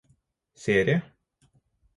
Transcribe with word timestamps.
serie 0.63 0.97